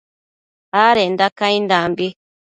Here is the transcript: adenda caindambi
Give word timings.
adenda 0.85 1.25
caindambi 1.37 2.07